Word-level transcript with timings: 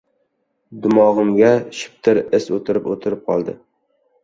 Dimog‘imda 0.85 1.51
shiptir 1.81 2.23
is 2.41 2.51
o‘tirib-o‘tirib 2.59 3.25
qoldi. 3.31 3.57